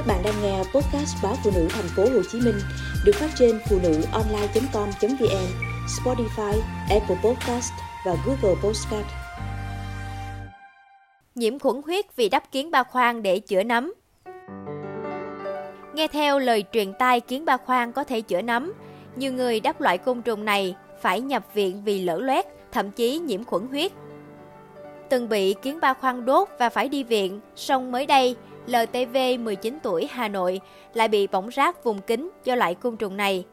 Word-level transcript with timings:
Các 0.00 0.06
bạn 0.06 0.22
đang 0.24 0.42
nghe 0.42 0.58
podcast 0.58 1.16
báo 1.22 1.34
phụ 1.44 1.50
nữ 1.54 1.68
thành 1.70 1.88
phố 1.96 2.02
Hồ 2.02 2.22
Chí 2.32 2.40
Minh 2.40 2.54
được 3.04 3.12
phát 3.14 3.30
trên 3.38 3.60
phụ 3.70 3.78
nữ 3.82 4.02
online.com.vn, 4.12 5.46
Spotify, 5.86 6.60
Apple 6.90 7.16
Podcast 7.24 7.72
và 8.06 8.16
Google 8.26 8.60
Podcast. 8.62 9.06
Nhiễm 11.34 11.58
khuẩn 11.58 11.82
huyết 11.86 12.16
vì 12.16 12.28
đắp 12.28 12.52
kiến 12.52 12.70
ba 12.70 12.82
khoang 12.82 13.22
để 13.22 13.38
chữa 13.38 13.62
nấm. 13.62 13.94
Nghe 15.94 16.08
theo 16.08 16.38
lời 16.38 16.64
truyền 16.72 16.92
tai 16.92 17.20
kiến 17.20 17.44
ba 17.44 17.56
khoang 17.56 17.92
có 17.92 18.04
thể 18.04 18.20
chữa 18.20 18.42
nấm, 18.42 18.72
nhiều 19.16 19.32
người 19.32 19.60
đắp 19.60 19.80
loại 19.80 19.98
côn 19.98 20.22
trùng 20.22 20.44
này 20.44 20.74
phải 21.00 21.20
nhập 21.20 21.44
viện 21.54 21.84
vì 21.84 22.02
lở 22.02 22.16
loét, 22.16 22.46
thậm 22.72 22.90
chí 22.90 23.18
nhiễm 23.18 23.44
khuẩn 23.44 23.66
huyết. 23.66 23.92
Từng 25.08 25.28
bị 25.28 25.54
kiến 25.62 25.78
ba 25.80 25.94
khoang 25.94 26.24
đốt 26.24 26.48
và 26.58 26.68
phải 26.68 26.88
đi 26.88 27.04
viện, 27.04 27.40
song 27.56 27.92
mới 27.92 28.06
đây, 28.06 28.36
LTV 28.66 29.16
19 29.40 29.78
tuổi 29.82 30.08
Hà 30.10 30.28
Nội 30.28 30.60
lại 30.94 31.08
bị 31.08 31.26
bỏng 31.26 31.50
rát 31.50 31.84
vùng 31.84 32.00
kính 32.00 32.30
do 32.44 32.54
loại 32.54 32.74
côn 32.74 32.96
trùng 32.96 33.16
này. 33.16 33.44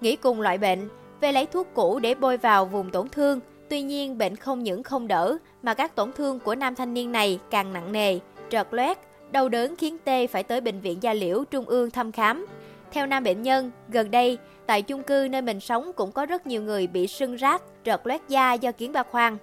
Nghĩ 0.00 0.16
cùng 0.16 0.40
loại 0.40 0.58
bệnh, 0.58 0.88
về 1.20 1.32
lấy 1.32 1.46
thuốc 1.46 1.66
cũ 1.74 1.98
để 1.98 2.14
bôi 2.14 2.36
vào 2.36 2.64
vùng 2.64 2.90
tổn 2.90 3.08
thương, 3.08 3.40
tuy 3.68 3.82
nhiên 3.82 4.18
bệnh 4.18 4.36
không 4.36 4.62
những 4.62 4.82
không 4.82 5.08
đỡ 5.08 5.36
mà 5.62 5.74
các 5.74 5.94
tổn 5.94 6.12
thương 6.12 6.40
của 6.40 6.54
nam 6.54 6.74
thanh 6.74 6.94
niên 6.94 7.12
này 7.12 7.38
càng 7.50 7.72
nặng 7.72 7.92
nề, 7.92 8.18
trợt 8.50 8.66
loét, 8.70 8.98
đau 9.30 9.48
đớn 9.48 9.76
khiến 9.76 9.98
T 9.98 10.08
phải 10.30 10.42
tới 10.42 10.60
bệnh 10.60 10.80
viện 10.80 11.02
Gia 11.02 11.14
Liễu 11.14 11.44
Trung 11.44 11.64
ương 11.64 11.90
thăm 11.90 12.12
khám. 12.12 12.46
Theo 12.92 13.06
nam 13.06 13.24
bệnh 13.24 13.42
nhân, 13.42 13.70
gần 13.88 14.10
đây, 14.10 14.38
tại 14.66 14.82
chung 14.82 15.02
cư 15.02 15.28
nơi 15.30 15.42
mình 15.42 15.60
sống 15.60 15.92
cũng 15.96 16.12
có 16.12 16.26
rất 16.26 16.46
nhiều 16.46 16.62
người 16.62 16.86
bị 16.86 17.06
sưng 17.06 17.38
rát, 17.38 17.62
trợt 17.84 18.00
loét 18.04 18.20
da 18.28 18.52
do 18.52 18.72
kiến 18.72 18.92
ba 18.92 19.02
khoang. 19.02 19.38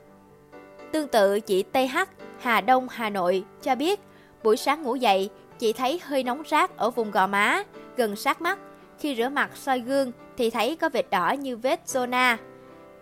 Tương 0.92 1.08
tự 1.08 1.40
chị 1.40 1.64
TH, 1.64 1.98
Hà 2.40 2.62
Đông, 2.62 2.88
Hà 2.90 3.10
Nội 3.10 3.44
cho 3.62 3.76
biết, 3.76 4.00
buổi 4.46 4.58
sáng 4.58 4.84
ngủ 4.84 4.96
dậy, 4.96 5.30
chị 5.60 5.74
thấy 5.74 6.02
hơi 6.04 6.24
nóng 6.24 6.44
rát 6.52 6.78
ở 6.78 6.90
vùng 6.90 7.12
gò 7.12 7.28
má, 7.28 7.64
gần 7.98 8.16
sát 8.16 8.42
mắt. 8.42 8.60
Khi 9.00 9.16
rửa 9.16 9.30
mặt 9.30 9.50
soi 9.56 9.80
gương 9.80 10.12
thì 10.38 10.50
thấy 10.50 10.76
có 10.76 10.90
vệt 10.90 11.06
đỏ 11.10 11.32
như 11.32 11.58
vết 11.58 11.80
zona. 11.86 12.38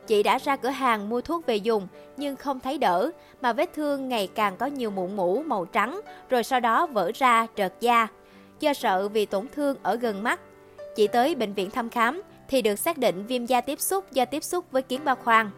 Chị 0.08 0.24
đã 0.24 0.38
ra 0.38 0.56
cửa 0.56 0.70
hàng 0.70 1.10
mua 1.10 1.22
thuốc 1.22 1.46
về 1.46 1.56
dùng 1.56 1.88
nhưng 2.18 2.36
không 2.36 2.60
thấy 2.60 2.78
đỡ 2.78 3.12
mà 3.42 3.54
vết 3.54 3.74
thương 3.74 4.10
ngày 4.10 4.30
càng 4.36 4.58
có 4.58 4.66
nhiều 4.66 4.92
mụn 4.92 5.16
mũ 5.16 5.44
màu 5.46 5.66
trắng 5.66 6.02
rồi 6.30 6.44
sau 6.44 6.60
đó 6.60 6.88
vỡ 6.88 7.12
ra 7.16 7.48
trợt 7.56 7.74
da. 7.80 8.08
Do 8.60 8.74
sợ 8.74 9.08
vì 9.08 9.26
tổn 9.26 9.48
thương 9.56 9.78
ở 9.84 9.96
gần 9.96 10.24
mắt, 10.24 10.40
chị 10.96 11.08
tới 11.08 11.36
bệnh 11.36 11.54
viện 11.54 11.72
thăm 11.72 11.90
khám 11.90 12.22
thì 12.48 12.62
được 12.62 12.76
xác 12.76 12.98
định 12.98 13.26
viêm 13.26 13.46
da 13.46 13.62
tiếp 13.62 13.82
xúc 13.82 14.12
do 14.12 14.26
tiếp 14.26 14.44
xúc 14.44 14.66
với 14.72 14.82
kiến 14.82 15.02
ba 15.04 15.16
khoang. 15.16 15.50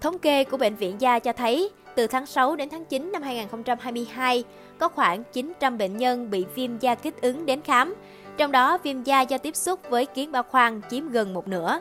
Thống 0.00 0.18
kê 0.18 0.44
của 0.44 0.56
Bệnh 0.56 0.76
viện 0.76 1.00
Da 1.00 1.18
cho 1.18 1.32
thấy, 1.32 1.70
từ 1.96 2.06
tháng 2.06 2.26
6 2.26 2.56
đến 2.56 2.68
tháng 2.68 2.84
9 2.84 3.12
năm 3.12 3.22
2022, 3.22 4.44
có 4.78 4.88
khoảng 4.88 5.22
900 5.32 5.78
bệnh 5.78 5.96
nhân 5.96 6.30
bị 6.30 6.44
viêm 6.54 6.78
da 6.78 6.94
kích 6.94 7.22
ứng 7.22 7.46
đến 7.46 7.60
khám, 7.60 7.94
trong 8.36 8.52
đó 8.52 8.78
viêm 8.82 9.02
da 9.02 9.20
do 9.20 9.38
tiếp 9.38 9.56
xúc 9.56 9.80
với 9.88 10.06
kiến 10.06 10.32
ba 10.32 10.42
khoang 10.42 10.80
chiếm 10.90 11.08
gần 11.08 11.34
một 11.34 11.48
nửa. 11.48 11.80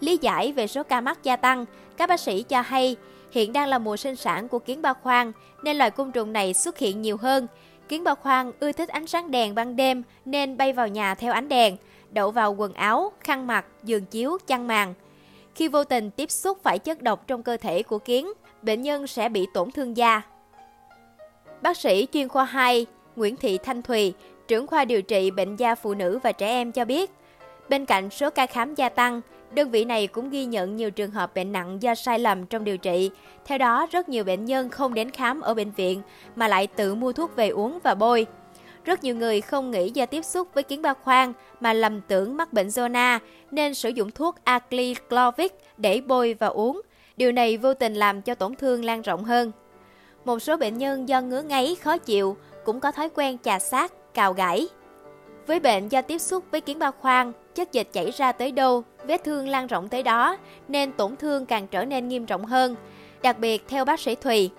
Lý 0.00 0.18
giải 0.20 0.52
về 0.52 0.66
số 0.66 0.82
ca 0.82 1.00
mắc 1.00 1.22
gia 1.22 1.36
tăng, 1.36 1.64
các 1.96 2.08
bác 2.08 2.20
sĩ 2.20 2.42
cho 2.42 2.60
hay 2.60 2.96
hiện 3.30 3.52
đang 3.52 3.68
là 3.68 3.78
mùa 3.78 3.96
sinh 3.96 4.16
sản 4.16 4.48
của 4.48 4.58
kiến 4.58 4.82
ba 4.82 4.94
khoang 4.94 5.32
nên 5.62 5.76
loài 5.76 5.90
côn 5.90 6.12
trùng 6.12 6.32
này 6.32 6.54
xuất 6.54 6.78
hiện 6.78 7.02
nhiều 7.02 7.16
hơn. 7.16 7.46
Kiến 7.88 8.04
ba 8.04 8.14
khoang 8.14 8.52
ưa 8.60 8.72
thích 8.72 8.88
ánh 8.88 9.06
sáng 9.06 9.30
đèn 9.30 9.54
ban 9.54 9.76
đêm 9.76 10.02
nên 10.24 10.56
bay 10.56 10.72
vào 10.72 10.88
nhà 10.88 11.14
theo 11.14 11.32
ánh 11.32 11.48
đèn, 11.48 11.76
đậu 12.10 12.30
vào 12.30 12.54
quần 12.54 12.72
áo, 12.72 13.12
khăn 13.20 13.46
mặt, 13.46 13.64
giường 13.84 14.04
chiếu, 14.06 14.38
chăn 14.46 14.66
màn. 14.66 14.94
Khi 15.54 15.68
vô 15.68 15.84
tình 15.84 16.10
tiếp 16.10 16.30
xúc 16.30 16.58
phải 16.62 16.78
chất 16.78 17.02
độc 17.02 17.26
trong 17.26 17.42
cơ 17.42 17.56
thể 17.56 17.82
của 17.82 17.98
kiến, 17.98 18.32
bệnh 18.62 18.82
nhân 18.82 19.06
sẽ 19.06 19.28
bị 19.28 19.46
tổn 19.54 19.70
thương 19.70 19.96
da. 19.96 20.22
Bác 21.62 21.76
sĩ 21.76 22.06
chuyên 22.12 22.28
khoa 22.28 22.44
2 22.44 22.86
Nguyễn 23.16 23.36
Thị 23.36 23.58
Thanh 23.58 23.82
Thùy, 23.82 24.14
trưởng 24.48 24.66
khoa 24.66 24.84
điều 24.84 25.02
trị 25.02 25.30
bệnh 25.30 25.56
da 25.56 25.74
phụ 25.74 25.94
nữ 25.94 26.18
và 26.22 26.32
trẻ 26.32 26.46
em 26.46 26.72
cho 26.72 26.84
biết, 26.84 27.10
bên 27.68 27.86
cạnh 27.86 28.10
số 28.10 28.30
ca 28.30 28.46
khám 28.46 28.74
gia 28.74 28.88
tăng, 28.88 29.20
đơn 29.50 29.70
vị 29.70 29.84
này 29.84 30.06
cũng 30.06 30.30
ghi 30.30 30.44
nhận 30.44 30.76
nhiều 30.76 30.90
trường 30.90 31.10
hợp 31.10 31.34
bệnh 31.34 31.52
nặng 31.52 31.82
do 31.82 31.94
sai 31.94 32.18
lầm 32.18 32.46
trong 32.46 32.64
điều 32.64 32.76
trị. 32.76 33.10
Theo 33.44 33.58
đó, 33.58 33.86
rất 33.90 34.08
nhiều 34.08 34.24
bệnh 34.24 34.44
nhân 34.44 34.70
không 34.70 34.94
đến 34.94 35.10
khám 35.10 35.40
ở 35.40 35.54
bệnh 35.54 35.70
viện 35.70 36.02
mà 36.36 36.48
lại 36.48 36.66
tự 36.66 36.94
mua 36.94 37.12
thuốc 37.12 37.36
về 37.36 37.48
uống 37.48 37.78
và 37.82 37.94
bôi. 37.94 38.26
Rất 38.84 39.04
nhiều 39.04 39.14
người 39.14 39.40
không 39.40 39.70
nghĩ 39.70 39.90
do 39.90 40.06
tiếp 40.06 40.24
xúc 40.24 40.48
với 40.54 40.62
kiến 40.62 40.82
ba 40.82 40.94
khoang 40.94 41.32
mà 41.60 41.72
lầm 41.72 42.00
tưởng 42.00 42.36
mắc 42.36 42.52
bệnh 42.52 42.68
zona 42.68 43.18
nên 43.50 43.74
sử 43.74 43.88
dụng 43.88 44.10
thuốc 44.10 44.36
aclyclovic 44.44 45.52
để 45.76 46.00
bôi 46.06 46.34
và 46.34 46.46
uống. 46.46 46.80
Điều 47.16 47.32
này 47.32 47.56
vô 47.56 47.74
tình 47.74 47.94
làm 47.94 48.22
cho 48.22 48.34
tổn 48.34 48.54
thương 48.54 48.84
lan 48.84 49.02
rộng 49.02 49.24
hơn. 49.24 49.52
Một 50.24 50.38
số 50.38 50.56
bệnh 50.56 50.78
nhân 50.78 51.08
do 51.08 51.20
ngứa 51.20 51.42
ngáy 51.42 51.76
khó 51.82 51.98
chịu 51.98 52.36
cũng 52.64 52.80
có 52.80 52.92
thói 52.92 53.08
quen 53.14 53.38
chà 53.42 53.58
sát, 53.58 53.92
cào 54.14 54.32
gãi. 54.32 54.68
Với 55.46 55.60
bệnh 55.60 55.88
do 55.88 56.02
tiếp 56.02 56.18
xúc 56.18 56.44
với 56.50 56.60
kiến 56.60 56.78
bao 56.78 56.92
khoang, 56.92 57.32
chất 57.54 57.72
dịch 57.72 57.88
chảy 57.92 58.10
ra 58.10 58.32
tới 58.32 58.52
đâu, 58.52 58.84
vết 59.06 59.24
thương 59.24 59.48
lan 59.48 59.66
rộng 59.66 59.88
tới 59.88 60.02
đó, 60.02 60.36
nên 60.68 60.92
tổn 60.92 61.16
thương 61.16 61.46
càng 61.46 61.66
trở 61.66 61.84
nên 61.84 62.08
nghiêm 62.08 62.26
trọng 62.26 62.44
hơn. 62.44 62.76
Đặc 63.22 63.38
biệt 63.38 63.64
theo 63.68 63.84
bác 63.84 64.00
sĩ 64.00 64.14
Thùy, 64.14 64.50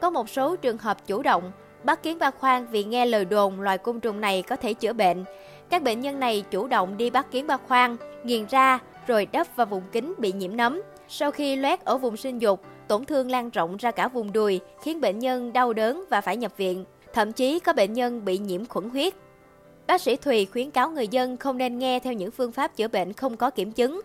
có 0.00 0.10
một 0.10 0.30
số 0.30 0.56
trường 0.56 0.78
hợp 0.78 1.06
chủ 1.06 1.22
động 1.22 1.52
bắt 1.84 2.02
kiến 2.02 2.18
ba 2.18 2.30
khoang 2.30 2.66
vì 2.70 2.84
nghe 2.84 3.06
lời 3.06 3.24
đồn 3.24 3.60
loài 3.60 3.78
côn 3.78 4.00
trùng 4.00 4.20
này 4.20 4.42
có 4.42 4.56
thể 4.56 4.74
chữa 4.74 4.92
bệnh. 4.92 5.24
Các 5.70 5.82
bệnh 5.82 6.00
nhân 6.00 6.20
này 6.20 6.44
chủ 6.50 6.66
động 6.66 6.96
đi 6.96 7.10
bắt 7.10 7.26
kiến 7.30 7.46
ba 7.46 7.56
khoang, 7.56 7.96
nghiền 8.24 8.46
ra 8.50 8.78
rồi 9.06 9.26
đắp 9.32 9.56
vào 9.56 9.66
vùng 9.66 9.82
kính 9.92 10.14
bị 10.18 10.32
nhiễm 10.32 10.56
nấm. 10.56 10.80
Sau 11.08 11.30
khi 11.30 11.56
loét 11.56 11.80
ở 11.80 11.98
vùng 11.98 12.16
sinh 12.16 12.38
dục, 12.38 12.60
tổn 12.88 13.04
thương 13.04 13.30
lan 13.30 13.50
rộng 13.50 13.76
ra 13.76 13.90
cả 13.90 14.08
vùng 14.08 14.32
đùi, 14.32 14.60
khiến 14.82 15.00
bệnh 15.00 15.18
nhân 15.18 15.52
đau 15.52 15.72
đớn 15.72 16.04
và 16.10 16.20
phải 16.20 16.36
nhập 16.36 16.56
viện. 16.56 16.84
Thậm 17.12 17.32
chí 17.32 17.60
có 17.60 17.72
bệnh 17.72 17.92
nhân 17.92 18.24
bị 18.24 18.38
nhiễm 18.38 18.66
khuẩn 18.66 18.90
huyết. 18.90 19.14
Bác 19.86 20.00
sĩ 20.00 20.16
Thùy 20.16 20.46
khuyến 20.52 20.70
cáo 20.70 20.90
người 20.90 21.08
dân 21.08 21.36
không 21.36 21.58
nên 21.58 21.78
nghe 21.78 22.00
theo 22.00 22.12
những 22.12 22.30
phương 22.30 22.52
pháp 22.52 22.76
chữa 22.76 22.88
bệnh 22.88 23.12
không 23.12 23.36
có 23.36 23.50
kiểm 23.50 23.72
chứng. 23.72 24.00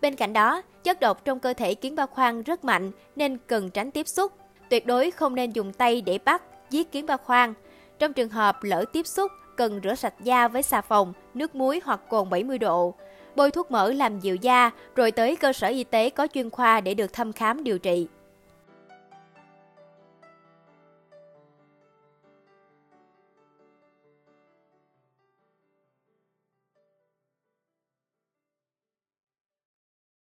Bên 0.00 0.14
cạnh 0.14 0.32
đó, 0.32 0.62
chất 0.84 1.00
độc 1.00 1.24
trong 1.24 1.40
cơ 1.40 1.54
thể 1.54 1.74
kiến 1.74 1.94
ba 1.94 2.06
khoang 2.06 2.42
rất 2.42 2.64
mạnh 2.64 2.90
nên 3.16 3.38
cần 3.46 3.70
tránh 3.70 3.90
tiếp 3.90 4.08
xúc. 4.08 4.32
Tuyệt 4.70 4.86
đối 4.86 5.10
không 5.10 5.34
nên 5.34 5.50
dùng 5.50 5.72
tay 5.72 6.00
để 6.00 6.18
bắt, 6.24 6.42
giết 6.70 6.92
kiến 6.92 7.06
ba 7.06 7.16
khoang. 7.16 7.54
Trong 7.98 8.12
trường 8.12 8.28
hợp 8.28 8.62
lỡ 8.62 8.84
tiếp 8.92 9.06
xúc, 9.06 9.32
cần 9.56 9.80
rửa 9.84 9.94
sạch 9.94 10.14
da 10.22 10.48
với 10.48 10.62
xà 10.62 10.80
phòng, 10.80 11.12
nước 11.34 11.54
muối 11.54 11.80
hoặc 11.84 12.00
cồn 12.08 12.30
70 12.30 12.58
độ. 12.58 12.94
Bôi 13.38 13.50
thuốc 13.50 13.70
mỡ 13.70 13.92
làm 13.92 14.20
dịu 14.20 14.36
da, 14.36 14.70
rồi 14.96 15.10
tới 15.10 15.36
cơ 15.36 15.52
sở 15.52 15.68
y 15.68 15.84
tế 15.84 16.10
có 16.10 16.26
chuyên 16.34 16.50
khoa 16.50 16.80
để 16.80 16.94
được 16.94 17.12
thăm 17.12 17.32
khám 17.32 17.64
điều 17.64 17.78
trị. 17.78 18.06